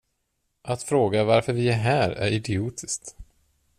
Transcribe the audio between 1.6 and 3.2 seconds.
är här är idiotiskt.